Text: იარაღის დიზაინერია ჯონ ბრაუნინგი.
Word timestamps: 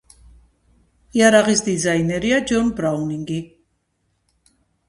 იარაღის 1.19 1.61
დიზაინერია 1.69 2.39
ჯონ 2.53 2.73
ბრაუნინგი. 2.81 3.39